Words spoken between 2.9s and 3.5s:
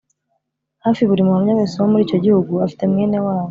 mwene wabo